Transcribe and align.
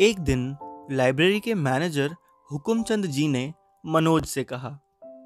एक 0.00 0.18
दिन 0.18 0.42
लाइब्रेरी 0.90 1.38
के 1.40 1.54
मैनेजर 1.54 2.14
हुकुमचंद 2.50 3.06
जी 3.06 3.26
ने 3.28 3.52
मनोज 3.84 4.24
से 4.24 4.44
कहा 4.44 4.68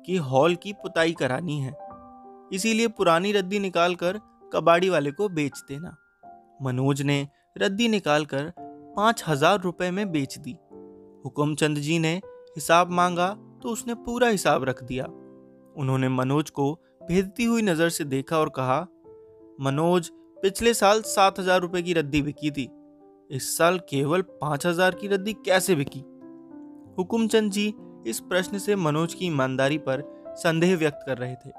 कि 0.07 0.17
हॉल 0.17 0.55
की 0.55 0.73
पुताई 0.73 1.13
करानी 1.13 1.59
है। 1.61 1.75
इसीलिए 2.53 2.89
पुरानी 2.89 3.33
रद्दी 3.33 3.59
निकालकर 3.59 4.19
कबाड़ी 4.53 4.89
वाले 4.89 5.11
को 5.11 5.29
बेच 5.29 5.63
देना। 5.69 5.95
मनोज 6.63 7.03
ने 7.03 7.29
रद्दी 7.59 7.89
निकालकर 7.89 8.53
पाँच 8.97 9.25
हज़ार 9.29 9.61
रुपए 9.61 9.91
में 9.91 10.11
बेच 10.13 10.39
दी। 10.39 10.57
हुकुमचंद 11.25 11.79
जी 11.79 11.99
ने 11.99 12.17
हिसाब 12.57 12.91
मांगा 12.91 13.29
तो 13.63 13.69
उसने 13.69 13.95
पूरा 13.95 14.29
हिसाब 14.29 14.65
रख 14.65 14.83
दिया। 14.85 15.05
उन्होंने 15.77 16.09
मनोज 16.09 16.51
को 16.51 16.73
भेजती 17.03 17.45
हुई 17.45 17.63
नज़र 17.63 17.89
से 17.89 18.05
देखा 18.05 18.39
और 18.39 18.49
कहा, 18.49 18.81
मनोज, 19.61 20.11
पिछले 20.39 20.75
साल 20.75 21.03
सात 21.09 21.41
हज़ार 21.41 21.61
रुपए 21.61 21.83
की 21.83 21.93
रद्दी 21.93 22.23
बिकी 22.23 22.51
थी। 22.51 22.71
इस 23.31 23.57
साल 23.59 23.79
केवल 23.89 24.23
पाँच 24.41 24.67
हज़ार 24.67 24.95
की 24.95 25.09
रद्दी 25.09 25.33
कैसे 25.45 25.75
बिकी? 25.75 26.01
हुकुमचंद 26.99 27.51
जी 27.53 27.73
इस 28.07 28.21
प्रश्न 28.21 28.59
से 28.59 28.77
मनोज 28.77 29.15
की 29.15 29.27
ईमानदारी 29.27 29.79
पर 29.79 30.03
संदेह 30.37 30.77
व्यक्त 30.77 30.99
कर 31.07 31.19
रहे 31.19 31.35
थे। 31.35 31.51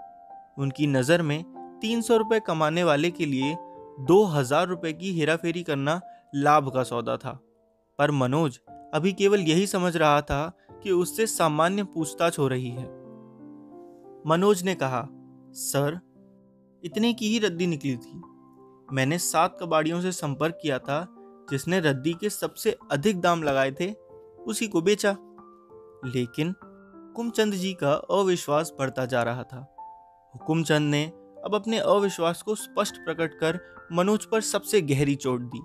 उनकी 0.58 0.88
नज़र 0.88 1.22
में 1.22 1.44
तीन 1.81 2.02
सौ 2.02 2.17
रुपए 2.17 2.39
कमाने 2.39 2.84
वाले 2.84 3.12
के 3.12 3.26
लिए 3.26 3.55
दो 3.99 4.23
हज़ार 4.26 4.67
रुपए 4.67 4.94
की 4.94 5.13
हेराफेरी 5.20 5.63
करना 5.63 5.99
लाभ 6.36 6.70
का 6.73 6.84
सौदा 6.84 7.17
था। 7.17 7.39
पर 8.00 8.11
मनोज 8.11 8.59
अभी 8.94 9.14
केवल 9.14 9.39
यही 9.39 9.66
समझ 9.67 9.95
रहा 9.98 10.22
था 10.22 10.52
कि 10.84 10.91
उससे 10.91 11.27
सामान्य 11.27 11.84
पूछताछ 11.84 12.39
हो 12.39 12.48
रही 12.48 12.70
है। 12.70 12.86
मनोज 14.28 14.64
ने 14.64 14.75
कहा, 14.75 15.08
सर, 15.53 16.00
इतने 16.84 17.14
की 17.14 17.28
ही 17.28 17.39
रद्दी 17.39 17.67
निकली 17.67 17.95
थी। 17.97 18.22
मैंने 18.91 19.17
सात 19.17 19.58
कबाड़ियों 19.61 20.02
से 20.02 20.11
संपर्क 20.11 20.58
किया 20.61 20.80
था 20.80 21.02
जिसने 21.52 21.80
रद्दी 21.80 22.13
के 22.13 22.30
सबसे 22.30 22.77
अधिक 22.91 23.22
दाम 23.22 23.44
लगाए 23.44 23.72
थे, 23.72 23.94
उसी 24.47 24.67
को 24.67 24.81
बेचा। 24.81 25.17
लेकिन 26.05 26.47
हुकुमचंद 26.47 27.53
जी 27.53 27.73
का 27.73 27.94
अविश्वास 27.94 28.73
बढ़ता 28.80 29.05
जा 29.05 29.23
रहा 29.23 29.44
था। 29.44 29.75
हुकुमचंद 30.35 30.91
ने 30.91 31.05
अब 31.45 31.55
अपने 31.55 31.80
अविश्वास 31.80 32.41
को 32.41 32.55
स्पष्ट 32.55 32.95
प्रकट 32.95 33.33
कर 33.33 33.59
मनोज 33.94 34.25
पर 34.25 34.41
सबसे 34.41 34.81
गहरी 34.81 35.16
चोट 35.16 35.41
दी। 35.41 35.61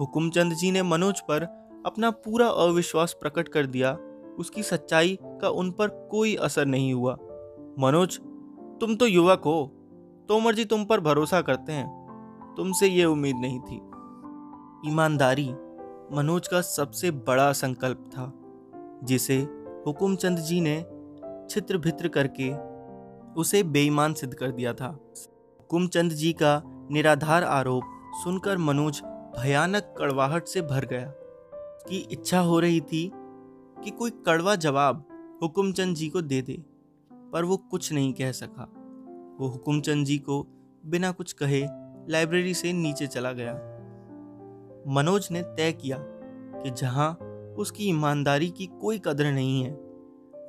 हुकुमचंद 0.00 0.52
जी 0.52 0.70
ने 0.70 0.82
मनोज 0.82 1.20
पर 1.20 1.42
अपना 1.86 2.10
पूरा 2.10 2.48
अविश्वास 2.48 3.16
प्रकट 3.20 3.48
कर 3.48 3.66
दिया। 3.66 3.98
उसकी 4.38 4.62
सच्चाई 4.62 5.18
का 5.22 5.48
उन 5.48 5.70
पर 5.70 5.88
कोई 6.10 6.34
असर 6.34 6.66
नहीं 6.66 6.94
हुआ। 6.94 7.16
मनोज, 7.78 8.20
तुम 8.80 8.96
तो 8.96 9.06
युवक 9.06 9.42
हो। 9.44 9.72
तोमर 10.28 10.54
जी 10.54 10.64
तुम 10.64 10.84
पर 10.84 11.00
भरोसा 11.00 11.42
करते 11.42 11.72
हैं। 11.72 12.04
तुमसे 12.56 12.86
ये 12.86 13.04
उम्मीद 13.04 13.36
नहीं 13.36 13.60
थी। 13.60 13.80
ईमानदारी 14.86 15.48
मनोज 16.12 16.48
का 16.48 16.60
सबसे 16.60 17.10
बड़ा 17.10 17.52
संकल्प 17.52 18.04
था, 18.08 18.32
जिसे 19.04 19.36
हुकुमचंद 19.86 20.38
जी 20.38 20.60
ने 20.60 20.80
छित्र 21.50 21.78
भित्र 21.78 22.08
करके 22.08 22.52
उसे 23.40 23.62
बेईमान 23.62 24.14
सिद्ध 24.14 24.34
कर 24.34 24.50
दिया 24.50 24.72
था। 24.72 24.86
हुकुमचंद 24.86 26.12
जी 26.12 26.32
का 26.32 26.62
निराधार 26.90 27.44
आरोप 27.44 27.84
सुनकर 28.24 28.58
मनोज 28.58 29.00
भयानक 29.38 29.94
कड़वाहट 29.98 30.46
से 30.46 30.62
भर 30.62 30.84
गया 30.84 31.12
की 31.88 31.98
इच्छा 32.12 32.40
हो 32.40 32.60
रही 32.60 32.80
थी 32.80 33.10
कि 33.84 33.90
कोई 33.90 34.10
कड़वा 34.26 34.54
जवाब 34.56 35.04
हुकुमचंद 35.42 35.96
जी 35.96 36.08
को 36.08 36.22
दे 36.22 36.42
दे, 36.42 36.62
पर 37.32 37.44
वो 37.44 37.56
कुछ 37.56 37.92
नहीं 37.92 38.12
कह 38.12 38.32
सका। 38.32 38.72
वो 39.40 39.48
हुकुमचंद 39.48 40.06
जी 40.06 40.18
को 40.18 40.42
बिना 40.86 41.10
कुछ 41.10 41.32
कहे 41.32 41.66
लाइब्रेरी 42.12 42.54
से 42.54 42.72
नीचे 42.72 43.06
चला 43.06 43.32
गया। 43.32 43.52
मनोज 44.86 45.28
ने 45.30 45.42
तय 45.42 45.72
किया 45.72 45.98
कि 46.62 46.70
जहाँ 46.70 47.12
उसकी 47.58 47.88
ईमानदारी 47.88 48.50
की 48.50 48.66
कोई 48.66 48.98
कदर 48.98 49.32
नहीं 49.32 49.62
है, 49.64 49.72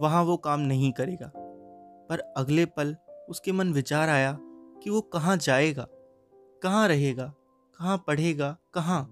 वहाँ 0.01 0.23
वो 0.23 0.37
काम 0.37 0.59
नहीं 0.59 0.91
करेगा। 0.91 1.31
पर 2.09 2.19
अगले 2.37 2.65
पल 2.65 2.95
उसके 3.29 3.51
मन 3.51 3.73
विचार 3.73 4.09
आया 4.09 4.37
कि 4.83 4.89
वो 4.89 5.01
कहाँ 5.01 5.37
जाएगा, 5.37 5.87
कहाँ 6.63 6.87
रहेगा, 6.87 7.33
कहाँ 7.79 8.03
पढ़ेगा, 8.07 8.57
कहाँ? 8.73 9.03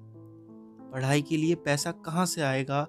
पढ़ाई 0.94 1.22
के 1.22 1.38
लिए 1.38 1.56
पैसा 1.56 1.92
कहाँ 1.92 2.26
से 2.26 2.42
आएगा? 2.42 2.88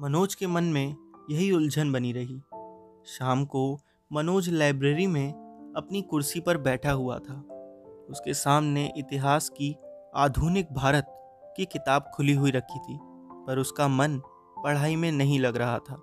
मनोज 0.00 0.34
के 0.34 0.46
मन 0.46 0.64
में 0.64 0.96
यही 1.30 1.50
उलझन 1.52 1.92
बनी 1.92 2.12
रही। 2.12 2.38
शाम 3.06 3.44
को 3.44 3.80
मनोज 4.12 4.48
लाइब्रेरी 4.48 5.06
में 5.06 5.32
अपनी 5.76 6.02
कुर्सी 6.02 6.40
पर 6.40 6.58
बैठा 6.58 6.92
हुआ 6.92 7.18
था। 7.18 7.34
उसके 8.10 8.34
सामने 8.34 8.92
इतिहास 8.96 9.48
की 9.48 9.76
आधुनिक 10.16 10.72
भारत 10.72 11.18
की 11.56 11.64
किताब 11.64 12.10
खुली 12.14 12.32
हुई 12.32 12.50
रखी 12.50 12.78
थी, 12.78 12.98
पर 13.46 13.58
उसका 13.58 13.88
मन 13.88 14.20
पढ़ाई 14.64 14.96
में 14.96 15.12
नहीं 15.12 15.40
लग 15.40 15.56
रहा 15.56 15.78
था। 15.78 16.02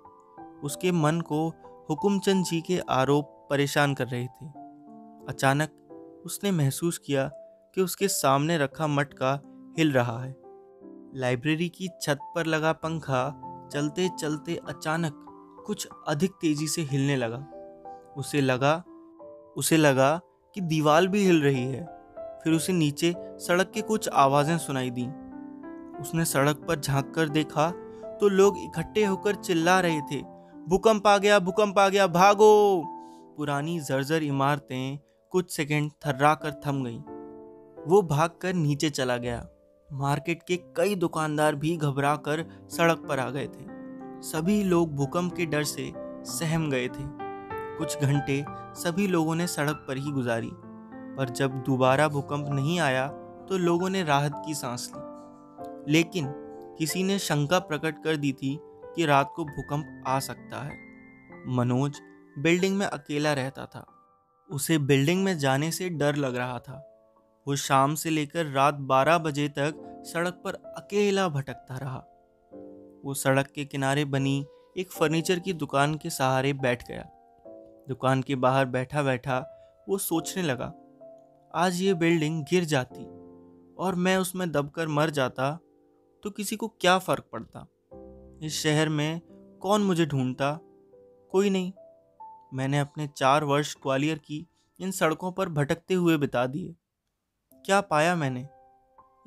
उसके 0.64 0.92
मन 0.92 1.20
को 1.20 1.48
हुकुमचंद 1.90 2.44
जी 2.44 2.60
के 2.60 2.78
आरोप 2.78 3.46
परेशान 3.50 3.94
कर 3.94 4.06
रहे 4.06 4.26
थे। 4.26 4.46
अचानक 5.28 6.22
उसने 6.26 6.50
महसूस 6.50 6.98
किया 6.98 7.30
कि 7.74 7.80
उसके 7.80 8.08
सामने 8.08 8.58
रखा 8.58 8.86
मटका 8.86 9.40
हिल 9.78 9.92
रहा 9.92 10.22
है। 10.24 10.36
लाइब्रेरी 11.14 11.68
की 11.68 11.88
छत 12.02 12.18
पर 12.34 12.46
लगा 12.46 12.72
पंखा 12.72 13.22
चलते 13.72 14.08
चलते 14.20 14.60
अचानक 14.68 15.26
कुछ 15.66 15.88
अधिक 16.08 16.30
तेज़ी 16.30 16.68
से 16.68 16.82
हिलने 16.82 17.16
लगा। 17.16 17.46
उसे 18.16 18.40
लगा 18.40 18.84
उसे 19.56 19.76
लगा 19.76 20.20
कि 20.54 20.60
दीवार 20.60 21.06
भी 21.06 21.24
हिल 21.24 21.42
रही 21.42 21.64
है। 21.64 21.84
फिर 22.44 22.52
उसे 22.52 22.72
नीचे 22.72 23.14
सड़क 23.18 23.70
के 23.70 23.80
कुछ 23.80 24.08
आवाज़ें 24.08 24.58
सुनाई 24.58 24.90
दी। 24.90 25.06
उसने 26.00 26.24
सड़क 26.24 26.56
पर 26.68 26.80
झाँक 26.80 27.12
कर 27.14 27.28
देखा 27.28 27.70
तो 28.20 28.28
लोग 28.28 28.58
इकट्ठे 28.58 29.04
होकर 29.04 29.34
चिल्ला 29.34 29.80
रहे 29.80 30.00
थे, 30.00 30.22
भूकंप 30.68 31.06
आ 31.06 31.18
गया, 31.18 31.38
भूकंप 31.38 31.78
आ 31.78 31.88
गया, 31.88 32.06
भागो! 32.06 32.82
पुरानी 33.36 33.78
जर्जर 33.80 34.22
इमारतें 34.22 34.98
कुछ 35.30 35.50
सेकंड 35.50 35.90
थर्रा 36.06 36.34
कर 36.34 36.60
थम 36.66 36.84
गईं। 36.84 37.00
वो 37.86 38.02
भागकर 38.02 38.54
नीचे 38.54 38.90
चला 38.90 39.16
गया। 39.16 39.46
मार्केट 39.92 40.42
के 40.42 40.56
कई 40.76 40.94
दुकानदार 40.94 41.54
भी 41.54 41.76
घबरा 41.76 42.14
कर 42.16 42.44
सड़क 42.70 42.98
पर 42.98 43.18
आ 43.18 43.30
गए 43.30 43.46
थे। 43.46 43.64
सभी 44.22 44.62
लोग 44.64 44.94
भूकंप 44.94 45.32
के 45.32 45.46
डर 45.46 45.64
से 45.64 45.92
सहम 46.24 46.70
गए 46.70 46.88
थे। 46.88 47.04
कुछ 47.78 47.98
घंटे 47.98 48.44
सभी 48.74 49.06
लोगों 49.06 49.34
ने 49.34 49.46
सड़क 49.46 49.84
पर 49.88 49.96
ही 49.96 50.10
गुजारी। 50.10 50.50
पर 51.16 51.28
जब 51.28 51.62
दोबारा 51.62 52.08
भूकंप 52.08 52.48
नहीं 52.48 52.78
आया 52.80 53.06
तो 53.48 53.58
लोगों 53.58 53.88
ने 53.90 54.02
राहत 54.02 54.42
की 54.46 54.54
सांस 54.54 54.90
ली। 54.96 54.99
लेकिन 55.88 56.32
किसी 56.78 57.02
ने 57.02 57.18
शंका 57.18 57.58
प्रकट 57.58 58.02
कर 58.04 58.16
दी 58.16 58.32
थी 58.32 58.58
कि 58.96 59.06
रात 59.06 59.32
को 59.36 59.44
भूकंप 59.44 60.04
आ 60.06 60.18
सकता 60.18 60.62
है। 60.62 60.78
मनोज 61.48 62.00
बिल्डिंग 62.38 62.76
में 62.76 62.86
अकेला 62.86 63.32
रहता 63.32 63.66
था। 63.66 63.86
उसे 64.50 64.78
बिल्डिंग 64.78 65.24
में 65.24 65.38
जाने 65.38 65.70
से 65.70 65.88
डर 65.88 66.16
लग 66.16 66.36
रहा 66.36 66.58
था। 66.58 66.86
वो 67.46 67.56
शाम 67.56 67.94
से 67.94 68.10
लेकर 68.10 68.46
रात 68.46 68.74
12 68.74 69.18
बजे 69.18 69.48
तक 69.48 70.02
सड़क 70.06 70.40
पर 70.44 70.54
अकेला 70.54 71.28
भटकता 71.28 71.76
रहा। 71.76 71.98
वो 73.04 73.14
सड़क 73.14 73.46
के 73.46 73.64
किनारे 73.64 74.04
बनी 74.04 74.46
एक 74.76 74.92
फर्नीचर 74.92 75.38
की 75.38 75.52
दुकान 75.52 75.94
के 75.94 76.10
सहारे 76.10 76.52
बैठ 76.52 76.88
गया। 76.88 77.02
दुकान 77.88 78.22
के 78.22 78.34
बाहर 78.34 78.64
बैठा 78.64 79.02
बैठा 79.02 79.38
वो 79.88 79.98
सोचने 79.98 80.42
लगा, 80.42 80.72
आज 81.54 81.80
ये 81.80 81.94
बिल्डिंग 81.94 82.42
गिर 82.44 82.64
जाती 82.64 83.04
और 83.78 83.94
मैं 83.94 84.16
उसमें 84.16 84.50
दबकर 84.52 84.88
मर 84.88 85.10
जाता 85.10 85.58
तो 86.22 86.30
किसी 86.30 86.56
को 86.56 86.68
क्या 86.68 86.98
फ़र्क 86.98 87.24
पड़ता? 87.32 87.66
इस 88.42 88.60
शहर 88.62 88.88
में 88.88 89.20
कौन 89.62 89.82
मुझे 89.82 90.06
ढूंढता? 90.06 90.60
कोई 91.30 91.50
नहीं। 91.50 91.72
मैंने 92.54 92.78
अपने 92.78 93.08
चार 93.08 93.44
वर्ष 93.44 93.76
ग्वालियर 93.76 94.18
की 94.18 94.46
इन 94.80 94.90
सड़कों 94.90 95.32
पर 95.32 95.48
भटकते 95.48 95.94
हुए 95.94 96.16
बिता 96.16 96.46
दिए। 96.46 96.74
क्या 97.66 97.80
पाया 97.80 98.16
मैंने? 98.16 98.48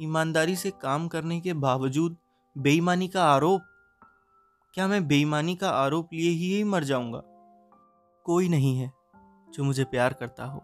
ईमानदारी 0.01 0.55
से 0.55 0.71
काम 0.71 1.07
करने 1.07 1.41
के 1.41 1.53
बावजूद 1.53 2.17
बेईमानी 2.57 3.07
का 3.07 3.25
आरोप? 3.25 3.61
क्या 4.73 4.87
मैं 4.87 5.07
बेईमानी 5.07 5.55
का 5.55 5.69
आरोप 5.69 6.09
लिए 6.13 6.29
ही, 6.29 6.55
ही 6.55 6.63
मर 6.63 6.83
जाऊँगा? 6.83 7.21
कोई 8.23 8.49
नहीं 8.49 8.77
है 8.77 8.93
जो 9.49 9.63
मुझे 9.63 9.83
प्यार 9.83 10.13
करता 10.13 10.45
हो। 10.45 10.63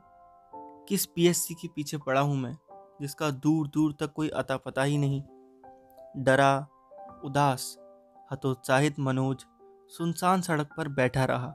किस 0.85 1.05
पीएससी 1.05 1.53
के 1.53 1.67
पीछे 1.67 1.97
पड़ा 1.97 2.21
हूँ 2.21 2.37
मैं 2.37 2.57
जिसका 3.01 3.29
दूर 3.29 3.67
दूर 3.67 3.93
तक 3.93 4.13
कोई 4.13 4.29
अता 4.29 4.57
पता 4.57 4.83
ही 4.83 4.97
नहीं? 4.97 5.23
डरा, 6.17 6.67
उदास, 7.25 7.77
हतोत्साहित 8.31 8.99
मनोज 8.99 9.45
सुनसान 9.87 10.41
सड़क 10.41 10.69
पर 10.77 10.87
बैठा 10.87 11.25
रहा। 11.25 11.53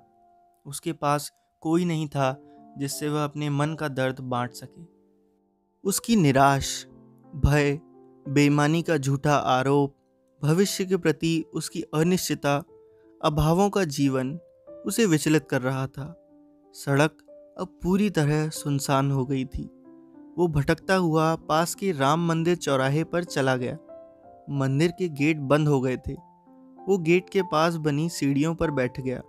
उसके 0.67 0.93
पास 0.93 1.33
कोई 1.61 1.85
नहीं 1.85 2.09
था 2.09 2.41
जिससे 2.79 3.09
वह 3.09 3.25
अपने 3.25 3.51
मन 3.51 3.75
का 3.75 3.89
दर्द 3.89 4.21
बांट 4.21 4.53
सके। 4.53 4.87
उसकी 5.85 6.17
निराश, 6.17 6.87
भय, 7.37 7.81
बेईमानी 8.29 8.83
का 8.83 8.97
झूठा 8.97 9.35
आरोप, 9.35 9.97
भविष्य 10.43 10.85
के 10.85 10.97
प्रति 10.97 11.45
उसकी 11.55 11.83
अनिश्चितता, 11.83 12.65
अभावों 13.25 13.71
का 13.71 13.85
जीवन 13.85 14.39
उसे 14.87 15.07
विचलित 15.07 15.49
कर 15.51 15.63
रहा 15.63 15.87
था। 15.87 16.21
सड़क 16.75 17.17
अब 17.61 17.81
पूरी 17.83 18.11
तरह 18.11 18.49
सुनसान 18.49 19.11
हो 19.11 19.27
गई 19.27 19.45
थी। 19.45 19.71
वो 20.39 20.49
भटकता 20.49 20.95
हुआ 20.95 21.37
पास 21.37 21.75
के 21.75 21.93
राम 21.93 22.27
मंदिर 22.27 22.57
चौराहे 22.57 23.05
पर 23.05 23.25
चला 23.25 23.57
गया। 23.57 23.79
मंदिर 24.51 24.91
के 24.91 25.09
गेट 25.09 25.39
बंद 25.39 25.69
हो 25.69 25.81
गए 25.81 25.97
थे। 25.97 26.13
वो 26.89 26.99
गेट 26.99 27.31
के 27.31 27.43
पास 27.43 27.75
बनी 27.75 28.09
सीढ़ियों 28.09 28.55
पर 28.55 28.71
बैठ 28.71 29.01
गया। 29.01 29.23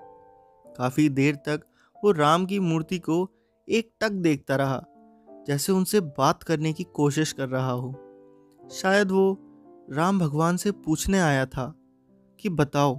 काफ़ी 0.68 1.10
देर 1.10 1.36
तक 1.36 1.62
वो 2.04 2.12
राम 2.12 2.46
की 2.46 2.60
मूर्ति 2.60 3.00
को 3.00 3.30
एक 3.70 3.92
टक 4.02 4.12
देखता 4.12 4.56
रहा, 4.56 4.86
जैसे 5.48 5.72
उनसे 5.72 6.00
बात 6.00 6.44
करने 6.44 6.74
की 6.74 6.84
कोशिश 6.84 7.32
कर 7.32 7.50
रहा 7.50 7.72
हो। 7.72 7.92
शायद 8.72 9.12
वो 9.12 9.40
राम 9.92 10.20
भगवान 10.20 10.58
से 10.58 10.72
पूछने 10.72 11.20
आया 11.20 11.46
था 11.46 11.76
कि, 12.40 12.50
बताओ, 12.50 12.96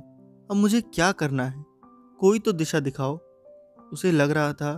अब 0.51 0.55
मुझे 0.55 0.81
क्या 0.81 1.13
करना 1.13 1.45
है? 1.45 1.65
कोई 2.21 2.39
तो 2.39 2.53
दिशा 2.53 2.81
दिखाओ। 2.81 3.19
उसे 3.93 4.13
लग 4.13 4.31
रहा 4.31 4.53
था 4.53 4.75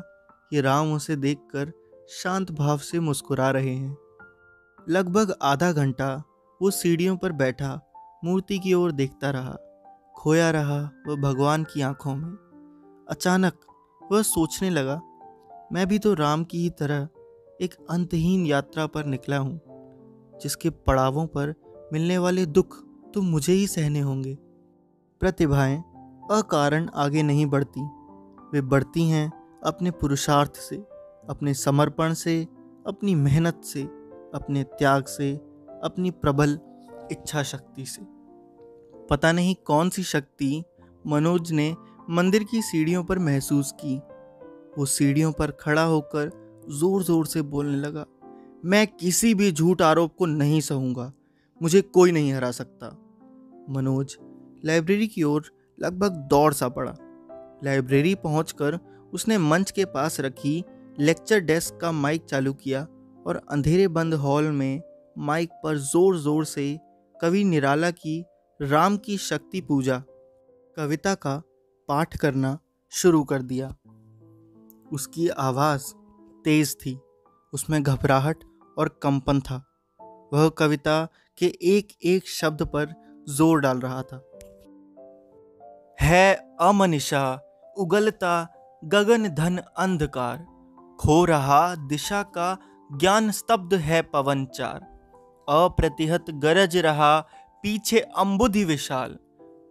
कि 0.50 0.60
राम 0.60 0.92
उसे 0.92 1.16
देखकर 1.16 1.72
शांत 2.08 2.50
भाव 2.52 2.78
से 2.78 3.00
मुस्कुरा 3.00 3.50
रहे 3.50 3.74
हैं। 3.74 3.98
लगभग 4.88 5.34
आधा 5.42 5.72
घंटा 5.72 6.22
वो 6.60 6.70
सीढ़ियों 6.70 7.16
पर 7.16 7.32
बैठा, 7.32 7.80
मूर्ति 8.24 8.58
की 8.58 8.74
ओर 8.74 8.92
देखता 8.92 9.30
रहा, 9.30 9.56
खोया 10.16 10.50
रहा 10.50 10.78
वह 11.08 11.16
भगवान 11.16 11.64
की 11.64 11.80
आँखों 11.80 12.14
में। 12.14 13.06
अचानक 13.10 13.60
वह 14.12 14.22
सोचने 14.22 14.70
लगा, 14.70 15.00
मैं 15.72 15.86
भी 15.86 15.98
तो 15.98 16.14
राम 16.14 16.44
की 16.44 16.58
ही 16.58 16.70
तरह 16.70 17.08
एक 17.60 17.74
अंतहीन 17.90 18.46
यात्रा 18.46 18.86
पर 18.86 19.04
निकला 19.04 19.36
हूँ, 19.36 19.60
जिसके 20.42 20.70
पड़ावों 20.70 21.26
पर 21.26 21.54
मिलने 21.92 22.18
वाले 22.18 22.46
दुख 22.46 22.76
तो 23.14 23.22
मुझे 23.22 23.52
ही 23.52 23.66
सहने 23.66 24.00
होंगे। 24.00 24.34
प्रतिभाएँ 25.20 25.78
अकारण 26.30 26.88
आगे 26.94 27.22
नहीं 27.22 27.46
बढ़ती। 27.46 27.80
वे 28.52 28.60
बढ़ती 28.60 29.08
हैं 29.08 29.30
अपने 29.64 29.90
पुरुषार्थ 29.90 30.56
से, 30.56 30.76
अपने 31.30 31.54
समर्पण 31.54 32.12
से, 32.14 32.42
अपनी 32.86 33.14
मेहनत 33.14 33.60
से, 33.64 33.82
अपने 34.34 34.62
त्याग 34.64 35.04
से 35.04 35.32
अपनी 35.80 36.10
प्रबल 36.12 36.58
इच्छा 37.12 37.42
शक्ति 37.44 37.84
से। 37.86 38.02
पता 39.10 39.32
नहीं 39.32 39.54
कौन 39.66 39.90
सी 39.90 40.02
शक्ति 40.04 40.62
मनोज 41.04 41.52
ने 41.52 41.74
मंदिर 42.10 42.44
की 42.44 42.62
सीढ़ियों 42.62 43.02
पर 43.04 43.18
महसूस 43.20 43.72
की। 43.80 43.96
वो 44.78 44.86
सीढ़ियों 44.86 45.32
पर 45.32 45.50
खड़ा 45.60 45.82
होकर 45.84 46.30
ज़ोर 46.70 47.02
ज़ोर 47.02 47.26
से 47.26 47.42
बोलने 47.44 47.76
लगा, 47.76 48.04
मैं 48.64 48.86
किसी 48.90 49.32
भी 49.34 49.50
झूठ 49.52 49.82
आरोप 49.82 50.14
को 50.16 50.26
नहीं 50.26 50.60
सहूँगा, 50.60 51.12
मुझे 51.60 51.80
कोई 51.82 52.12
नहीं 52.12 52.32
हरा 52.32 52.50
सकता। 52.52 52.88
मनोज 53.70 54.16
लाइब्रेरी 54.64 55.06
की 55.06 55.22
ओर 55.22 55.50
लगभग 55.78 56.16
दौड़ 56.30 56.52
सा 56.54 56.68
पड़ा। 56.68 56.94
लाइब्रेरी 57.64 58.14
पहुंचकर 58.16 58.78
उसने 59.12 59.38
मंच 59.38 59.70
के 59.70 59.84
पास 59.86 60.20
रखी, 60.20 60.64
लेक्चर 60.98 61.40
डेस्क 61.40 61.78
का 61.80 61.92
माइक 61.92 62.24
चालू 62.24 62.52
किया 62.54 62.86
और 63.26 63.40
अंधेरे 63.50 63.88
बंद 63.88 64.14
हॉल 64.16 64.50
में 64.50 64.80
माइक 65.18 65.50
पर 65.62 65.76
ज़ोर 65.76 66.16
ज़ोर 66.18 66.44
से 66.44 66.78
कवि 67.14 67.44
निराला 67.44 67.90
की 67.90 68.22
राम 68.60 68.96
की 68.96 69.16
शक्ति 69.18 69.60
पूजा, 69.60 69.98
कविता 70.76 71.14
का 71.14 71.36
पाठ 71.88 72.16
करना 72.16 72.58
शुरू 72.92 73.22
कर 73.24 73.42
दिया। 73.42 73.68
उसकी 74.92 75.28
आवाज़ 75.28 75.92
तेज 76.44 76.74
थी, 76.76 76.98
उसमें 77.52 77.82
घबराहट 77.82 78.44
और 78.78 78.88
कंपन 79.02 79.40
था। 79.40 79.62
वह 80.32 80.48
कविता 80.48 81.04
के 81.38 81.46
एक 81.68 81.92
एक 82.04 82.28
शब्द 82.28 82.62
पर 82.66 82.94
ज़ोर 83.28 83.60
डाल 83.60 83.80
रहा 83.80 84.02
था। 84.02 84.22
है 86.00 86.34
अमनिशा, 86.60 87.24
उगलता 87.76 88.46
गगन 88.82 89.28
धन 89.28 89.56
अंधकार, 89.56 90.46
खो 91.00 91.24
रहा 91.24 91.74
दिशा 91.88 92.22
का 92.36 92.56
ज्ञान 92.90 93.30
स्तब्ध 93.30 93.74
है 93.74 94.00
पवनचार 94.02 94.87
अप्रतिहत 95.48 96.30
गरज 96.30 96.76
रहा, 96.76 97.20
पीछे 97.62 97.98
अम्बुधि 97.98 98.64
विशाल। 98.64 99.18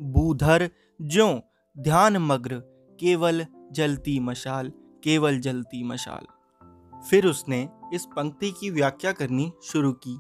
बूधर 0.02 0.70
जो 1.02 1.42
ध्यान 1.80 2.18
मग्र, 2.18 2.56
केवल 3.00 3.46
जलती 3.72 4.20
मशाल, 4.20 4.72
केवल 5.04 5.40
जलती 5.40 5.84
मशाल। 5.84 6.28
फिर 7.10 7.26
उसने 7.26 7.70
इस 7.94 8.06
पंक्ति 8.06 8.52
की 8.52 8.70
व्याख्या 8.70 9.12
करनी 9.12 9.54
शुरू 9.64 9.92
की। 9.92 10.20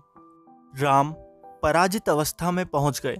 राम 0.83 1.13
पराजित 1.63 2.09
अवस्था 2.09 2.51
में 2.51 2.65
पहुँच 2.65 3.01
गए। 3.05 3.17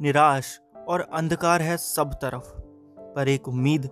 निराश 0.00 0.60
और 0.88 1.00
अंधकार 1.00 1.62
है 1.62 1.76
सब 1.76 2.14
तरफ़। 2.14 2.62
पर 3.16 3.28
एक 3.28 3.48
उम्मीद 3.48 3.90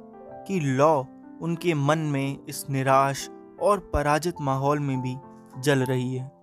कि 0.49 0.61
लौ 0.61 1.05
उनके 1.43 1.75
मन 1.75 1.99
में 1.99 2.47
इस 2.49 2.71
निराश 2.71 3.31
और 3.63 3.91
पराजित 3.95 4.35
माहौल 4.41 4.79
में 4.79 5.03
भी 5.03 5.17
जल 5.61 5.79
रही 5.79 6.15
है। 6.15 6.40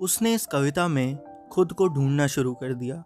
उसने 0.00 0.34
इस 0.34 0.46
कविता 0.46 0.88
में 0.88 1.18
खुद 1.52 1.72
को 1.72 1.88
ढूंढना 1.88 2.26
शुरू 2.26 2.54
कर 2.54 2.74
दिया। 2.74 3.04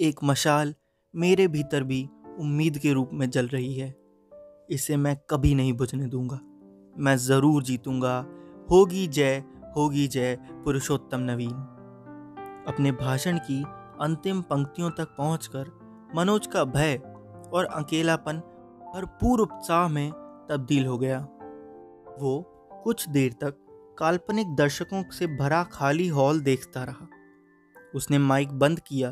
एक 0.00 0.20
मशाल 0.24 0.74
मेरे 1.14 1.48
भीतर 1.48 1.82
भी 1.82 2.08
उम्मीद 2.40 2.78
के 2.78 2.92
रूप 2.92 3.10
में 3.12 3.30
जल 3.30 3.46
रही 3.46 3.74
है। 3.74 3.94
इसे 4.70 4.96
मैं 4.96 5.16
कभी 5.30 5.54
नहीं 5.54 5.72
बुझने 5.72 6.06
दूँगा। 6.06 6.40
मैं 6.98 7.16
ज़रूर 7.16 7.62
जीतूँगा। 7.62 8.26
होगी 8.70 9.06
जय 9.06 9.44
होगी 9.76 10.08
जय, 10.08 10.38
पुरुषोत्तम 10.64 11.20
नवीन। 11.20 11.52
अपने 12.68 12.92
भाषण 12.92 13.38
की 13.38 13.62
अंतिम 14.00 14.42
पंक्तियों 14.42 14.90
तक 14.90 15.14
पहुंचकर 15.18 15.70
मनोज 16.14 16.46
का 16.46 16.64
भय 16.64 16.96
और 17.52 17.64
अकेलापन 17.64 18.38
भरपूर 18.94 19.40
उत्साह 19.40 19.88
में 19.88 20.10
तब्दील 20.50 20.86
हो 20.86 20.98
गया। 20.98 21.20
वो 22.20 22.42
कुछ 22.84 23.08
देर 23.08 23.32
तक 23.32 23.65
काल्पनिक 23.98 24.54
दर्शकों 24.54 25.02
से 25.10 25.26
भरा 25.26 25.62
खाली 25.64 26.08
हॉल 26.08 26.40
देखता 26.40 26.84
रहा। 26.84 27.08
उसने 27.94 28.18
माइक 28.18 28.52
बंद 28.52 28.80
किया, 28.80 29.10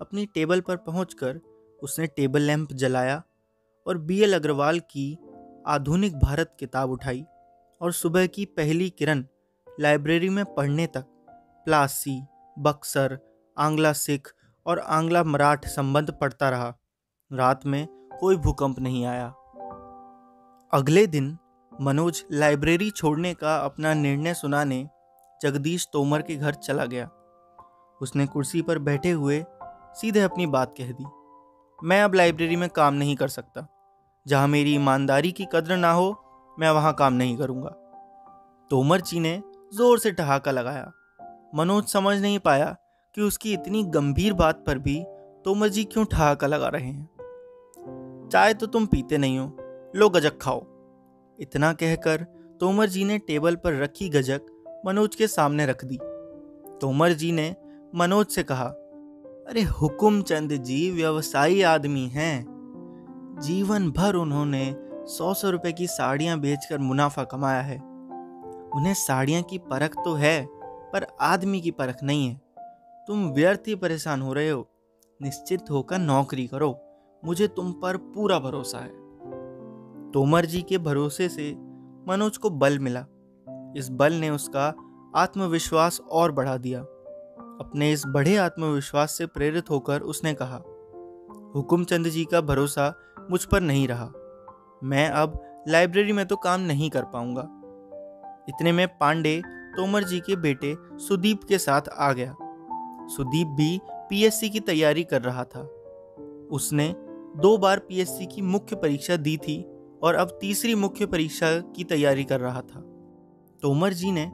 अपनी 0.00 0.26
टेबल 0.26 0.60
पर 0.60 0.76
पहुंचकर 0.76 1.40
उसने 1.82 2.06
टेबल 2.06 2.42
लैंप 2.42 2.72
जलाया 2.72 3.22
और 3.86 3.98
बी 3.98 4.20
एल 4.22 4.34
अग्रवाल 4.34 4.80
की 4.80 5.18
आधुनिक 5.66 6.18
भारत 6.18 6.56
किताब 6.60 6.90
उठाई 6.90 7.24
और 7.80 7.92
सुबह 7.92 8.26
की 8.26 8.44
पहली 8.44 8.90
किरण 8.90 9.24
लाइब्रेरी 9.80 10.28
में 10.28 10.44
पढ़ने 10.44 10.86
तक 10.86 11.04
प्लासी, 11.64 12.20
बक्सर, 12.58 13.18
आंग्ला 13.58 13.92
सिख 13.92 14.32
और 14.66 14.78
आंग्ला 14.78 15.24
मराठ 15.24 15.66
संबंध 15.66 16.10
पढ़ता 16.10 16.50
रहा। 16.50 16.74
रात 17.30 17.66
में 17.66 17.86
कोई 18.20 18.36
भूकंप 18.36 18.78
नहीं 18.78 19.04
आया। 19.06 19.28
अगले 20.72 21.06
दिन 21.06 21.36
मनोज 21.78 22.22
लाइब्रेरी 22.32 22.90
छोड़ने 22.90 23.32
का 23.34 23.56
अपना 23.56 23.92
निर्णय 23.94 24.34
सुनाने 24.34 24.86
जगदीश 25.40 25.86
तोमर 25.92 26.22
के 26.22 26.36
घर 26.36 26.54
चला 26.54 26.84
गया। 26.84 27.08
उसने 28.00 28.26
कुर्सी 28.26 28.62
पर 28.62 28.78
बैठे 28.78 29.10
हुए 29.10 29.44
सीधे 29.94 30.20
अपनी 30.20 30.46
बात 30.46 30.74
कह 30.78 30.90
दी, 30.90 31.04
मैं 31.78 32.02
अब 32.02 32.14
लाइब्रेरी 32.14 32.56
में 32.56 32.68
काम 32.68 32.94
नहीं 32.94 33.14
कर 33.16 33.28
सकता। 33.28 33.66
जहाँ 34.26 34.48
मेरी 34.48 34.74
ईमानदारी 34.74 35.30
की 35.32 35.46
कद्र 35.52 35.76
ना 35.76 35.90
हो, 35.92 36.16
मैं 36.56 36.70
वहाँ 36.70 36.92
काम 36.94 37.12
नहीं 37.12 37.36
करूँगा। 37.36 37.70
तोमर 38.70 39.00
जी 39.00 39.20
ने 39.20 39.40
ज़ोर 39.74 39.98
से 39.98 40.12
ठहाका 40.12 40.50
लगाया। 40.50 40.90
मनोज 41.54 41.84
समझ 41.84 42.16
नहीं 42.20 42.38
पाया 42.38 42.76
कि 43.14 43.22
उसकी 43.22 43.52
इतनी 43.52 43.82
गंभीर 43.90 44.32
बात 44.32 44.64
पर 44.66 44.78
भी 44.78 45.02
तोमर 45.44 45.68
जी 45.68 45.84
क्यों 45.84 46.04
ठहाका 46.06 46.46
लगा 46.46 46.68
रहे 46.68 46.86
हैं। 46.86 48.28
चाय 48.32 48.54
तो 48.54 48.66
तुम 48.66 48.86
पीते 48.86 49.18
नहीं 49.18 49.38
हो, 49.38 49.46
लो 49.96 50.08
गजक 50.08 50.38
खाओ। 50.42 50.66
इतना 51.40 51.72
कहकर 51.72 52.26
तोमर 52.60 52.88
जी 52.88 53.04
ने 53.04 53.18
टेबल 53.18 53.56
पर 53.56 53.74
रखी 53.74 54.08
गजक 54.08 54.40
मनोज 54.86 55.14
के 55.14 55.26
सामने 55.26 55.66
रख 55.66 55.84
दी। 55.84 55.98
तोमर 56.80 57.12
जी 57.12 57.32
ने 57.32 57.56
मनोज 57.94 58.26
से 58.26 58.42
कहा, 58.42 58.66
अरे 59.48 59.62
हुकुम 59.62 60.22
चंद 60.22 60.52
जी, 60.52 60.90
व्यवसायी 60.90 61.62
आदमी 61.62 62.06
हैं। 62.06 62.46
जीवन 63.42 63.90
भर 63.90 64.14
उन्होंने 64.14 64.76
सौ 65.06 65.34
सौ 65.34 65.50
रुपए 65.50 65.72
की 65.72 65.86
साड़ियाँ 65.86 66.38
बेचकर 66.40 66.78
मुनाफा 66.78 67.24
कमाया 67.24 67.60
है। 67.60 67.78
उन्हें 68.74 68.94
साड़ियाँ 68.94 69.42
की 69.42 69.58
परख 69.58 69.94
तो 69.94 70.14
है, 70.14 70.48
पर 70.92 71.06
आदमी 71.20 71.60
की 71.60 71.70
परख 71.70 72.02
नहीं 72.02 72.28
है। 72.28 72.40
तुम 73.06 73.28
व्यर्थ 73.28 73.62
ही 73.66 73.74
परेशान 73.74 74.22
हो 74.22 74.32
रहे 74.32 74.50
हो। 74.50 74.68
निश्चित 75.22 75.70
होकर 75.70 75.98
नौकरी 75.98 76.46
करो। 76.46 76.78
मुझे 77.24 77.48
तुम 77.48 77.72
पर 77.72 77.96
पूरा 77.96 78.38
भरोसा 78.38 78.78
है। 78.78 79.07
तोमर 80.14 80.46
जी 80.46 80.62
के 80.62 80.78
भरोसे 80.78 81.28
से 81.28 81.50
मनोज 82.08 82.36
को 82.36 82.50
बल 82.50 82.78
मिला। 82.78 83.04
इस 83.76 83.88
बल 83.90 84.12
ने 84.12 84.30
उसका 84.30 84.66
आत्मविश्वास 85.16 86.00
और 86.00 86.32
बढ़ा 86.32 86.56
दिया। 86.56 86.80
अपने 87.60 87.92
इस 87.92 88.02
बड़े 88.06 88.36
आत्मविश्वास 88.36 89.12
से 89.12 89.26
प्रेरित 89.26 89.70
होकर 89.70 90.00
उसने 90.00 90.34
कहा, 90.34 90.56
हुकुमचंद 91.54 92.06
जी 92.06 92.24
का 92.24 92.40
भरोसा 92.40 92.92
मुझ 93.30 93.44
पर 93.44 93.60
नहीं 93.60 93.88
रहा। 93.88 94.10
मैं 94.84 95.08
अब 95.08 95.40
लाइब्रेरी 95.68 96.12
में 96.12 96.26
तो 96.26 96.36
काम 96.36 96.60
नहीं 96.60 96.90
कर 96.90 97.04
पाऊँगा। 97.04 97.42
इतने 98.48 98.72
में 98.72 98.86
पांडे, 98.88 99.42
तोमर 99.46 100.04
जी 100.04 100.20
के 100.20 100.36
बेटे 100.36 100.76
सुदीप 100.98 101.44
के 101.44 101.58
साथ 101.58 101.88
आ 101.88 102.12
गया। 102.12 102.36
सुदीप 103.08 103.48
भी 103.48 103.80
पीएससी 103.86 104.50
की 104.50 104.60
तैयारी 104.60 105.04
कर 105.04 105.22
रहा 105.22 105.44
था। 105.44 105.60
उसने 106.50 106.94
दो 107.36 107.58
बार 107.58 107.78
पीएससी 107.78 108.26
की 108.26 108.42
मुख्य 108.42 108.76
परीक्षा 108.76 109.16
दी 109.16 109.36
थी। 109.36 109.58
और 110.02 110.14
अब 110.14 110.38
तीसरी 110.40 110.74
मुख्य 110.74 111.06
परीक्षा 111.06 111.50
की 111.76 111.84
तैयारी 111.84 112.24
कर 112.24 112.40
रहा 112.40 112.60
था। 112.60 112.80
तोमर 113.62 113.92
जी 113.92 114.12
ने 114.12 114.26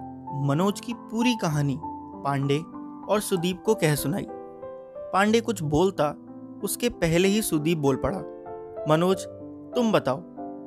मनोज 0.46 0.80
की 0.80 0.94
पूरी 0.94 1.34
कहानी, 1.34 1.78
पांडे 1.80 2.58
और 3.08 3.20
सुदीप 3.20 3.62
को 3.66 3.74
कह 3.74 3.94
सुनाई। 3.94 4.26
पांडे 5.12 5.40
कुछ 5.40 5.62
बोलता, 5.62 6.10
उसके 6.64 6.88
पहले 6.88 7.28
ही 7.28 7.42
सुदीप 7.42 7.78
बोल 7.78 7.96
पड़ा, 7.96 8.18
मनोज, 8.88 9.24
तुम 9.74 9.92
बताओ 9.92 10.20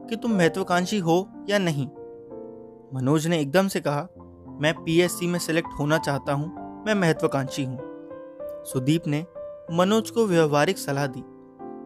कि 0.09 0.15
तुम 0.15 0.31
महत्वाकांक्षी 0.31 0.99
हो 0.99 1.17
या 1.49 1.57
नहीं? 1.57 1.87
मनोज 2.93 3.27
ने 3.27 3.39
एकदम 3.39 3.67
से 3.67 3.79
कहा, 3.79 4.07
मैं 4.61 4.73
पीएससी 4.75 5.27
में 5.27 5.39
सेलेक्ट 5.39 5.79
होना 5.79 5.97
चाहता 5.97 6.33
हूँ, 6.33 6.47
मैं 6.85 6.93
महत्वाकांक्षी 6.95 7.63
हूँ। 7.63 7.77
सुदीप 8.65 9.07
ने 9.07 9.25
मनोज 9.71 10.09
को 10.09 10.25
व्यवहारिक 10.25 10.77
सलाह 10.77 11.07
दी, 11.07 11.21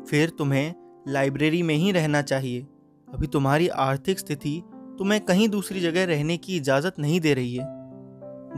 फिर 0.10 0.30
तुम्हें 0.30 0.74
लाइब्रेरी 1.08 1.64
में 1.64 1.76
ही 1.76 1.92
रहना 1.92 2.22
चाहिए। 2.22 2.68
अभी 3.14 3.28
तुम्हारी 3.28 3.68
आर्थिक 3.68 4.20
स्थिति 4.20 4.64
तुम्हें 5.00 5.22
कहीं 5.22 5.50
दूसरी 5.50 5.80
जगह 5.80 6.06
रहने 6.06 6.38
की 6.38 6.58
इजाज़त 6.58 7.00
नहीं 7.00 7.20
दे 7.20 7.34
रही 7.34 7.56
है। 7.56 7.66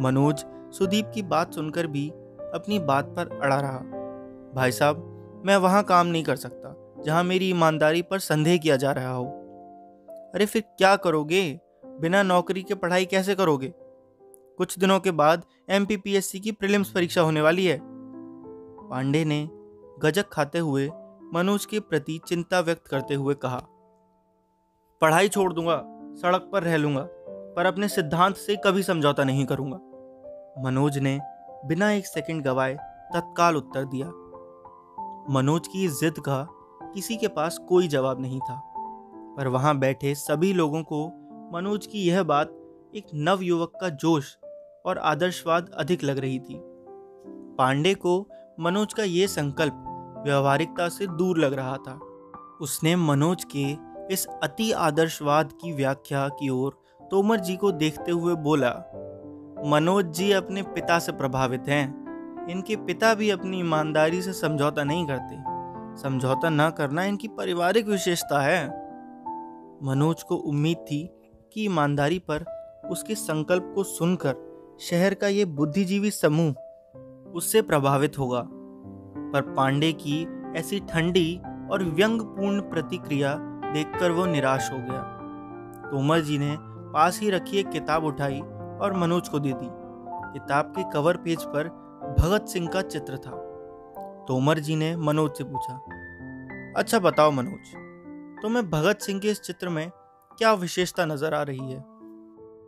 मनोज 0.02 0.46
सुदीप 0.72 1.12
की 1.16 1.22
बात 1.22 1.54
सुनकर 1.54 1.88
भी 1.88 2.10
अपनी 2.54 2.80
बात 2.80 3.06
पर 3.06 3.40
अड़ा 3.42 3.60
रहा। 3.60 3.80
भाई 4.56 4.72
साहब, 4.72 5.42
मैं 5.46 5.58
वहाँ 5.58 5.84
काम 5.84 6.08
नहीं 6.08 6.24
कर 6.24 6.36
सकता, 6.36 7.02
जहाँ 7.06 7.24
मेरी 7.24 7.50
ईमानदारी 7.50 8.02
पर 8.02 8.20
संदेह 8.20 8.58
किया 8.58 8.76
जा 8.76 8.92
रहा 8.92 9.12
हो। 9.12 9.26
अरे 10.36 10.46
फिर 10.46 10.62
क्या 10.62 10.96
करोगे? 10.96 11.60
बिना 11.86 12.24
नौकरी 12.24 12.64
के 12.64 12.76
पढ़ाई 12.76 13.06
कैसे 13.06 13.36
करोगे? 13.36 13.74
कुछ 14.58 14.80
दिनों 14.80 15.00
के 15.00 15.12
बाद 15.12 15.44
एमपीपीएससी 15.70 16.40
की 16.40 16.52
प्रीलिम्स 16.52 16.90
परीक्षा 16.90 17.22
होने 17.22 17.42
वाली 17.42 17.66
है। 17.66 17.80
पांडे 18.90 19.26
ने 19.26 19.50
गजक 20.00 20.30
खाते 20.30 20.60
हुए 20.60 20.90
मनोज 21.34 21.66
के 21.66 21.80
प्रति 21.80 22.20
चिंता 22.28 22.60
व्यक्त 22.60 22.88
करते 22.88 23.14
हुए 23.14 23.34
कहा 23.34 23.68
पढ़ाई 25.04 25.28
छोड़ 25.28 25.52
दूँगा, 25.54 25.76
सड़क 26.22 26.50
पर 26.54 26.64
रह 26.64 26.76
लूँगा, 26.78 27.02
पर 27.56 27.66
अपने 27.66 27.88
सिद्धांत 27.88 28.36
से 28.36 28.56
कभी 28.56 28.84
समझौता 28.84 29.24
नहीं 29.24 29.46
करूँगा। 29.46 29.78
मनोज 30.64 30.98
ने 30.98 31.20
बिना 31.66 31.92
एक 31.92 32.08
सेकंड 32.08 32.44
गवाए 32.44 32.74
तत्काल 33.14 33.58
उत्तर 33.58 33.86
दिया। 33.86 34.08
मनोज 35.34 35.68
की 35.68 35.88
जिद 35.88 36.20
का 36.20 36.48
किसी 36.94 37.18
के 37.18 37.28
पास 37.28 37.58
कोई 37.70 37.88
जवाब 37.88 38.22
नहीं 38.22 38.40
था, 38.40 38.62
पर 39.38 39.48
वहाँ 39.48 39.78
बैठे 39.80 40.16
सभी 40.16 40.54
लोगों 40.54 40.84
को 40.84 41.06
मनोज 41.54 41.88
की 41.88 42.08
यह 42.08 42.24
बात 42.24 42.58
एक 42.96 43.08
नव 43.16 43.42
युवक 43.42 43.78
का 43.82 43.90
जोश 43.90 44.36
और 44.86 44.98
आदर्शवाद 44.98 45.70
अधिक 45.74 46.04
लग 46.04 46.20
रही 46.20 46.40
थी। 46.40 46.62
पांडे 47.58 47.94
को 47.96 48.20
मनोज 48.60 48.94
का 48.94 49.04
यह 49.04 49.28
संकल्प 49.28 50.24
व्यवहारिकता 50.26 50.90
से 50.90 51.08
दूर 51.08 51.38
लग 51.38 51.54
रहा 51.54 51.78
था। 51.78 52.00
उसने 52.62 52.96
मनोज 52.96 53.44
के 53.44 53.93
इस 54.12 54.28
अति 54.44 54.72
आदर्शवाद 54.72 55.52
की 55.52 55.74
व्याख्या 55.74 56.28
की 56.28 56.50
ओर 56.50 56.80
तोमर 57.12 57.40
जी 57.40 57.56
को 57.56 57.72
देखते 57.72 58.12
हुए 58.12 58.36
बोला, 58.36 58.70
मनोज 59.66 60.06
जी 60.06 60.32
अपने 60.32 60.64
पिता 60.64 61.00
से 61.00 61.12
प्रभावित 61.12 61.64
हैं। 61.68 62.04
इनके 62.50 62.76
पिता 62.76 63.14
भी 63.14 63.30
अपनी 63.30 63.60
ईमानदारी 63.60 64.22
से 64.22 64.34
समझौता 64.34 64.84
नहीं 64.84 65.08
करते। 65.08 65.36
समझौता 66.02 66.50
न 66.50 66.70
करना 66.70 67.04
इनकी 67.04 67.28
पारिवारिक 67.28 67.88
विशेषता 67.88 68.42
है। 68.42 68.68
मनोज 69.84 70.24
को 70.24 70.36
उम्मीद 70.36 70.78
थी 70.78 71.10
कि 71.54 71.66
ईमानदारी 71.66 72.20
पर 72.20 72.46
उसके 72.92 73.16
संकल्प 73.16 73.72
को 73.76 73.84
सुनकर 73.84 74.36
शहर 74.82 75.14
का 75.14 75.28
ये 75.28 75.46
बुद्धिजीवी 75.46 76.12
समूह 76.12 76.54
उससे 77.32 77.62
प्रभावित 77.62 78.20
होगा। 78.20 78.44
पर 79.34 79.42
पांडे 79.42 79.92
की 79.94 80.28
ऐसी 80.60 80.80
ठंडी 80.80 81.42
और 81.72 81.84
व्यंगपूर्ण 81.84 82.62
प्रतिक्रिया 82.62 83.53
देखकर 83.74 84.12
वो 84.12 84.25
निराश 84.25 84.72
हो 84.72 84.77
गया। 84.80 85.01
तोमर 85.92 86.20
जी 86.22 86.38
ने 86.38 86.56
पास 86.94 87.20
ही 87.20 87.30
रखी 87.30 87.58
एक 87.58 87.70
किताब 87.70 88.03
उठाई 88.06 88.39
और 88.39 88.94
मनोज 88.98 89.30
को 89.30 89.39
दे 89.39 89.53
दी। 89.53 89.68
किताब 90.34 90.74
के 90.77 90.84
कवर 90.92 91.18
पेज 91.18 91.44
पर 91.46 91.68
भगत 92.20 92.48
सिंह 92.48 92.68
का 92.68 92.82
चित्र 92.84 93.18
था। 93.18 93.32
तोमर 94.27 94.60
जी 94.60 94.75
ने 94.75 94.96
मनोज 94.98 95.32
से 95.38 95.44
पूछा 95.44 95.74
अच्छा 96.77 97.00
बताओ 97.00 97.32
मनोज, 97.32 97.74
तुम्हें 98.42 98.70
भगत 98.70 99.01
सिंह 99.01 99.20
के 99.20 99.30
इस 99.30 99.42
चित्र 99.42 99.70
में 99.70 99.89
क्या 100.38 100.53
विशेषता 100.53 101.06
नज़र 101.06 101.34
आ 101.34 101.42
रही 101.42 101.72
है? 101.72 101.80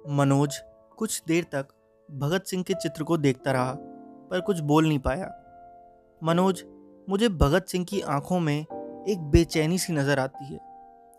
मनोज 0.10 0.58
कुछ 0.98 1.22
देर 1.28 1.44
तक 1.44 1.68
भगत 2.10 2.46
सिंह 2.46 2.64
के 2.64 2.74
चित्र 2.74 3.04
को 3.04 3.18
देखता 3.18 3.52
रहा, 3.52 3.74
पर 3.74 4.42
कुछ 4.42 4.60
बोल 4.62 4.88
नहीं 4.88 5.00
पाया। 5.00 5.32
मनोज, 6.22 6.64
मुझे 7.08 7.30
भगत 7.30 7.66
सिंह 7.68 7.86
की 7.86 8.02
आँखों 8.02 8.40
में 8.40 8.58
एक 8.58 9.24
बेचैनी 9.32 9.78
सी 9.78 9.94
नज़र 9.94 10.20
आती 10.20 10.46
है। 10.46 10.60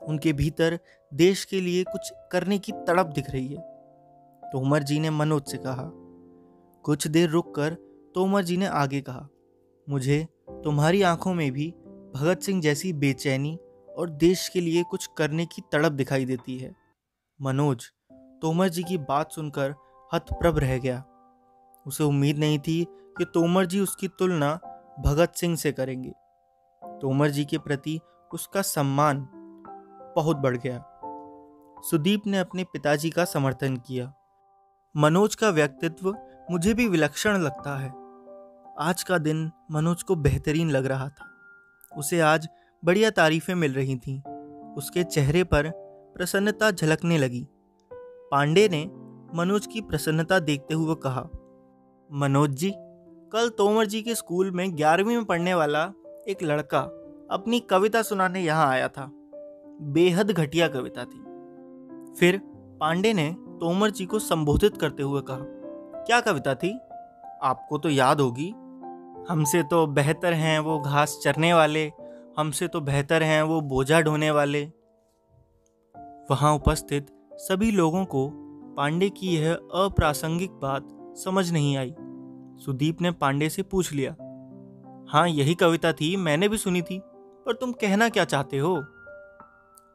उनके 0.03 0.33
भीतर 0.33 0.79
देश 1.13 1.45
के 1.45 1.61
लिए 1.61 1.85
कुछ 1.85 2.13
करने 2.33 2.59
की 2.59 2.73
तड़प 2.73 3.07
दिख 3.07 3.31
रही 3.31 3.47
है। 3.47 3.61
तोमर 4.43 4.83
जी 4.83 4.99
ने 5.01 5.11
मनोज 5.11 5.43
से 5.43 5.59
कहा, 5.59 5.91
कुछ 6.85 7.07
देर 7.07 7.29
रुककर 7.31 7.75
तोमर 8.15 8.43
जी 8.43 8.57
ने 8.57 8.67
आगे 8.67 9.01
कहा, 9.01 9.29
मुझे 9.87 10.27
तुम्हारी 10.65 11.03
आँखों 11.03 11.35
में 11.35 11.51
भी 11.53 11.69
भगत 12.15 12.43
सिंह 12.43 12.61
जैसी 12.63 12.93
बेचैनी 12.93 13.59
और 13.97 14.11
देश 14.11 14.49
के 14.49 14.61
लिए 14.61 14.83
कुछ 14.83 15.09
करने 15.19 15.47
की 15.47 15.63
तड़प 15.73 15.93
दिखाई 15.93 16.25
देती 16.25 16.59
है। 16.59 16.75
मनोज, 17.41 17.85
तोमर 18.43 18.69
जी 18.69 18.83
की 18.83 18.99
बात 18.99 19.33
सुनकर 19.33 19.75
हतप्रभ 20.15 20.59
रह 20.59 20.79
गया। 20.79 21.05
उसे 21.87 22.05
उम्मीद 22.05 22.39
नहीं 22.39 22.59
थी 22.59 22.85
कि 23.19 23.25
तोमर 23.25 23.67
जी 23.67 23.81
उसकी 23.81 24.09
तुलना 24.09 24.55
भगत 25.01 25.33
सिंह 25.35 25.57
से 25.57 25.73
करेंगे। 25.73 26.13
तोमर 26.83 27.31
जी 27.31 27.45
के 27.45 27.59
प्रति 27.59 27.99
उसका 28.35 28.63
सम्मान 28.63 29.27
बहुत 30.17 30.37
बढ़ 30.37 30.57
गया। 30.57 30.85
सुदीप 31.91 32.27
ने 32.27 32.39
अपने 32.39 32.65
पिताजी 32.65 33.11
का 33.11 33.25
समर्थन 33.25 33.77
किया। 33.77 34.13
मनोज 34.97 35.35
का 35.35 35.51
व्यक्तित्व 35.51 36.17
मुझे 36.51 36.75
भी 36.75 36.89
विलक्षण 36.89 37.39
लगता 37.39 37.77
है। 37.79 37.93
आज 38.79 39.03
का 39.03 39.19
दिन 39.19 39.51
मनोज 39.71 40.03
को 40.03 40.15
बेहतरीन 40.15 40.71
लग 40.71 40.87
रहा 40.87 41.09
था। 41.09 41.29
उसे 41.97 42.21
आज 42.21 42.49
बढ़िया 42.85 43.11
तारीफें 43.11 43.55
मिल 43.55 43.75
रही 43.75 43.97
थीं। 43.97 44.21
उसके 44.75 45.05
चेहरे 45.05 45.45
पर 45.45 45.71
प्रसन्नता 46.17 46.71
झलकने 46.71 47.19
लगी। 47.19 47.47
पांडे 48.31 48.69
ने 48.69 48.85
मनोज 49.35 49.67
की 49.67 49.81
प्रसन्नता 49.81 50.39
देखते 50.39 50.75
हुए 50.75 50.95
कहा, 50.95 51.29
मनोज 52.13 52.51
जी, 52.51 52.73
कल 53.33 53.49
तोमर 53.49 53.87
जी 53.87 54.03
के 54.03 54.15
स्कूल 54.15 54.51
में 54.51 54.77
ग्यारहवीं 54.77 55.17
में 55.17 55.25
पढ़ने 55.25 55.55
वाला 55.55 55.85
एक 56.29 56.43
लड़का 56.43 56.81
अपनी 57.31 57.61
कविता 57.61 58.03
सुनाने 58.03 58.41
यहाँ 58.41 58.69
आया 58.69 58.89
था। 58.89 59.11
बेहद 59.83 60.31
घटिया 60.31 60.69
कविता 60.69 61.05
थी। 61.05 61.25
फिर 62.21 62.41
पांडे 62.81 63.13
ने 63.13 63.31
तोमर 63.61 63.91
जी 63.91 64.07
को 64.07 64.19
संबोधित 64.19 64.77
करते 64.77 65.03
हुए 65.03 65.21
कहा, 65.21 65.39
क्या 66.05 66.21
कविता 66.21 66.55
थी? 66.55 66.79
आपको 67.43 67.79
तो 67.79 67.89
याद 67.89 68.21
होगी। 68.21 68.49
हमसे 69.29 69.63
तो 69.63 69.87
बेहतर 69.87 70.33
हैं 70.33 70.59
वो 70.59 70.79
घास 70.81 71.19
चरने 71.23 71.55
वाले, 71.55 71.93
हमसे 72.39 72.69
तो 72.69 72.81
बेहतर 72.81 73.23
हैं 73.23 73.43
वो 73.43 73.61
बोझा 73.61 74.01
ढोने 74.01 74.31
वाले। 74.31 74.65
वहाँ 76.31 76.55
उपस्थित 76.55 77.07
सभी 77.33 77.71
लोगों 77.71 78.05
को 78.05 78.29
पांडे 78.77 79.11
की 79.11 79.37
यह 79.37 79.53
अप्रासंगिक 79.55 80.51
बात 80.53 80.89
समझ 81.17 81.51
नहीं 81.53 81.77
आई। 81.77 81.95
सुदीप 82.65 83.01
ने 83.01 83.11
पांडे 83.11 83.49
से 83.49 83.63
पूछ 83.63 83.93
लिया 83.93 84.17
हाँ 85.09 85.29
यही 85.29 85.55
कविता 85.55 85.93
थी, 85.93 86.17
मैंने 86.17 86.49
भी 86.49 86.59
सुनी 86.59 86.83
थी, 86.83 86.99
पर 87.47 87.53
तुम 87.53 87.73
कहना 87.73 88.09
क्या 88.09 88.25
चाहते 88.25 88.59
हो? 88.59 88.75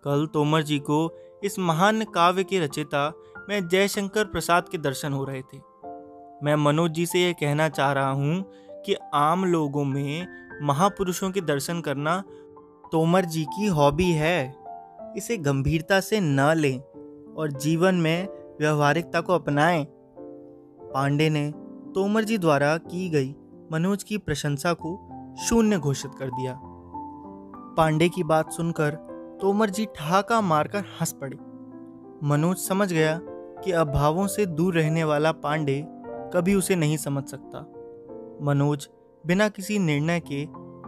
कल 0.03 0.25
तोमर 0.33 0.61
जी 0.61 0.79
को 0.79 1.17
इस 1.43 1.59
महान 1.59 2.03
काव्य 2.03 2.43
के 2.43 2.59
रचयिता 2.59 3.13
में 3.49 3.67
जयशंकर 3.67 4.25
प्रसाद 4.25 4.69
के 4.69 4.77
दर्शन 4.77 5.13
हो 5.13 5.23
रहे 5.23 5.41
थे। 5.41 5.57
मैं 6.43 6.55
मनोज 6.55 6.91
जी 6.91 7.05
से 7.05 7.19
यह 7.19 7.31
कहना 7.31 7.69
चाह 7.69 7.91
रहा 7.91 8.11
हूँ 8.11 8.43
कि 8.85 8.95
आम 9.13 9.45
लोगों 9.45 9.83
में 9.83 10.27
महापुरुषों 10.61 11.31
के 11.31 11.41
दर्शन 11.41 11.81
करना 11.81 12.23
तोमर 12.91 13.25
जी 13.25 13.43
की 13.45 13.67
हॉबी 13.67 14.11
है। 14.11 14.55
इसे 15.17 15.37
गंभीरता 15.37 15.99
से 15.99 16.19
न 16.19 16.53
लें 16.55 16.79
और 17.37 17.51
जीवन 17.51 17.95
में 17.95 18.27
व्यवहारिकता 18.59 19.21
को 19.21 19.33
अपनाएँ। 19.33 19.87
पांडे 20.93 21.29
ने 21.29 21.51
तोमर 21.95 22.23
जी 22.23 22.37
द्वारा 22.37 22.77
की 22.77 23.09
गई 23.09 23.35
मनोज 23.71 24.03
की 24.03 24.17
प्रशंसा 24.17 24.73
को 24.73 24.97
शून्य 25.41 25.77
घोषित 25.77 26.11
कर 26.19 26.29
दिया। 26.29 26.59
पांडे 27.77 28.09
की 28.09 28.23
बात 28.23 28.51
सुनकर 28.51 29.10
तोमर 29.41 29.69
जी 29.69 29.85
ठहाका 29.95 30.41
मारकर 30.41 30.79
हंस 30.79 31.13
पड़े। 31.13 31.37
मनोज 32.27 32.57
समझ 32.57 32.93
गया 32.93 33.19
कि 33.63 33.71
अभावों 33.71 34.27
से 34.27 34.45
दूर 34.45 34.75
रहने 34.75 35.03
वाला 35.03 35.31
पांडे 35.31 35.85
कभी 36.33 36.55
उसे 36.55 36.75
नहीं 36.75 36.97
समझ 36.97 37.23
सकता। 37.23 37.59
मनोज 38.41 38.89
बिना 39.25 39.49
किसी 39.49 39.79
निर्णय 39.79 40.19
के 40.19 40.45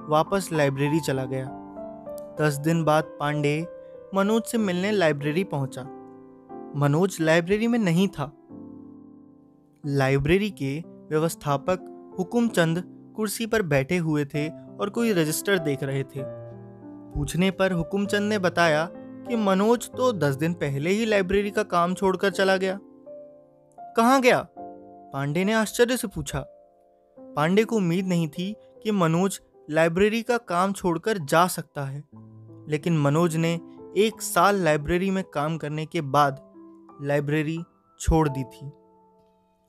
वापस 0.09 0.49
लाइब्रेरी 0.53 0.99
चला 0.99 1.25
गया। 1.25 1.45
दस 2.41 2.53
दिन 2.53 2.83
बाद 2.83 3.03
पांडे 3.03 3.67
मनोज 4.15 4.43
से 4.43 4.57
मिलने 4.57 4.91
लाइब्रेरी 4.91 5.43
पहुँचा। 5.43 5.83
मनोज 6.75 7.17
लाइब्रेरी 7.21 7.67
में 7.67 7.79
नहीं 7.79 8.07
था। 8.07 8.31
लाइब्रेरी 9.85 10.49
के 10.51 10.79
व्यवस्थापक 11.09 12.13
हुकुमचंद 12.19 12.83
कुर्सी 13.15 13.45
पर 13.45 13.61
बैठे 13.61 13.97
हुए 13.97 14.25
थे 14.25 14.47
और 14.49 14.89
कोई 14.89 15.13
रजिस्टर 15.13 15.57
देख 15.57 15.83
रहे 15.83 16.03
थे। 16.03 16.42
पूछने 17.15 17.51
पर 17.51 17.71
हुकुमचंद 17.71 18.29
ने 18.29 18.39
बताया 18.39 18.85
कि 19.27 19.35
मनोज 19.35 19.89
तो 19.89 20.11
दस 20.13 20.35
दिन 20.35 20.53
पहले 20.53 20.89
ही 20.89 21.05
लाइब्रेरी 21.05 21.51
का 21.51 21.63
काम 21.63 21.93
छोड़कर 21.93 22.31
चला 22.31 22.57
गया। 22.57 22.79
कहाँ 23.97 24.21
गया? 24.21 24.47
पांडे 25.13 25.43
ने 25.43 25.53
आश्चर्य 25.53 25.97
से 25.97 26.07
पूछा। 26.07 26.39
पांडे 27.17 27.63
को 27.63 27.75
उम्मीद 27.75 28.07
नहीं 28.07 28.27
थी 28.27 28.55
कि 28.83 28.91
मनोज 28.91 29.39
लाइब्रेरी 29.69 30.21
का 30.21 30.37
काम 30.37 30.73
छोड़कर 30.73 31.17
जा 31.17 31.45
सकता 31.47 31.85
है, 31.85 32.03
लेकिन 32.69 32.97
मनोज 32.97 33.35
ने 33.35 33.53
एक 33.97 34.21
साल 34.21 34.55
लाइब्रेरी 34.55 35.11
में 35.11 35.23
काम 35.23 35.57
करने 35.57 35.85
के 35.85 36.01
बाद 36.01 36.39
लाइब्रेरी 37.01 37.57
छोड़ 37.99 38.27
दी 38.29 38.43
थी। 38.43 38.71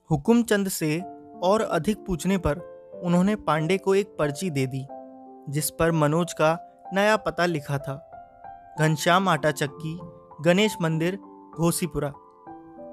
हुकुमचंद 0.09 0.67
से 0.67 0.99
और 1.43 1.61
अधिक 1.61 1.97
पूछने 1.97 2.37
पर 2.37 2.59
उन्होंने 3.03 3.35
पांडे 3.35 3.77
को 3.77 3.95
एक 3.95 4.15
पर्ची 4.19 4.49
दे 4.49 4.65
दी, 4.67 4.85
जिस 5.49 5.69
पर 5.69 5.91
मनोज 5.91 6.33
का 6.33 6.53
नया 6.95 7.17
पता 7.17 7.45
लिखा 7.45 7.77
था। 7.77 8.11
घनश्याम 8.79 9.29
आटा 9.29 9.51
चक्की, 9.51 9.99
गणेश 10.41 10.77
मंदिर, 10.81 11.15
घोसीपुरा। 11.55 12.13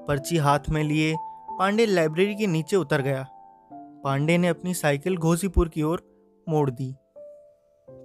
पर्ची 0.08 0.36
हाथ 0.36 0.58
में 0.70 0.84
लिए 0.84 1.16
पांडे 1.58 1.86
लाइब्रेरी 1.86 2.34
के 2.34 2.46
नीचे 2.46 2.76
उतर 2.76 3.00
गया। 3.02 3.26
पांडे 4.04 4.38
ने 4.38 4.48
अपनी 4.48 4.74
साइकिल 4.74 5.16
घोसीपुर 5.16 5.68
की 5.68 5.82
ओर 5.82 6.02
मोड़ 6.48 6.70
दी। 6.70 6.92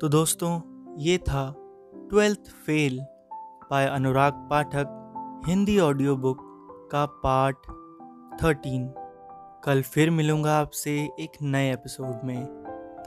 तो 0.01 0.07
दोस्तों, 0.07 0.61
ये 0.97 1.17
था 1.17 1.55
twelfth 2.09 2.49
fail 2.49 2.99
by 3.71 3.85
Anurag 3.85 4.33
Pathak, 4.33 5.03
Hindi 5.47 5.79
audio 5.79 6.15
book 6.17 6.37
का 6.91 7.05
पार्ट 7.05 7.57
थर्टीन। 8.43 8.93
कल 9.63 9.81
फिर 9.81 10.09
मिलूँगा 10.09 10.57
आपसे 10.57 11.09
एक 11.19 11.31
नए 11.41 11.73
एपिसोड 11.73 12.19
में। 12.23 12.45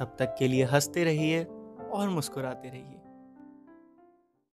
तब 0.00 0.16
तक 0.18 0.35
के 0.38 0.49
लिए 0.49 0.64
हँसते 0.64 1.04
रहिए। 1.04 1.47
और 1.92 2.09
मुस्कुराते 2.09 2.68
रहिए। 2.68 3.00